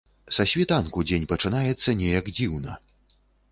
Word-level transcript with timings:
Са 0.37 0.45
світанку 0.51 1.03
дзень 1.11 1.27
пачынаецца 1.35 1.97
неяк 2.01 2.33
дзіўна. 2.39 2.77